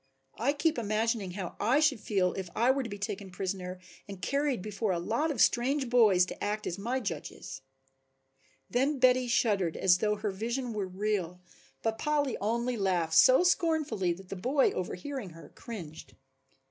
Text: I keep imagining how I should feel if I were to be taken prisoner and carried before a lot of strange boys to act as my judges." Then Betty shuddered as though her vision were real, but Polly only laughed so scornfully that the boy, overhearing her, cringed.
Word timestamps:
I 0.39 0.53
keep 0.53 0.79
imagining 0.79 1.33
how 1.33 1.55
I 1.59 1.79
should 1.79 1.99
feel 1.99 2.33
if 2.33 2.49
I 2.55 2.71
were 2.71 2.81
to 2.81 2.89
be 2.89 2.97
taken 2.97 3.29
prisoner 3.29 3.79
and 4.07 4.19
carried 4.19 4.59
before 4.63 4.91
a 4.91 4.97
lot 4.97 5.29
of 5.29 5.39
strange 5.39 5.91
boys 5.91 6.25
to 6.25 6.43
act 6.43 6.65
as 6.65 6.79
my 6.79 6.99
judges." 6.99 7.61
Then 8.67 8.97
Betty 8.97 9.27
shuddered 9.27 9.77
as 9.77 9.99
though 9.99 10.15
her 10.15 10.31
vision 10.31 10.73
were 10.73 10.87
real, 10.87 11.39
but 11.83 11.99
Polly 11.99 12.35
only 12.41 12.77
laughed 12.77 13.13
so 13.13 13.43
scornfully 13.43 14.11
that 14.13 14.29
the 14.29 14.35
boy, 14.35 14.71
overhearing 14.71 15.29
her, 15.37 15.49
cringed. 15.49 16.15